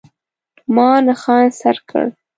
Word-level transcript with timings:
ما 0.75 0.89
نښان 1.05 1.45
سر 1.59 1.75
کړ. 1.89 2.05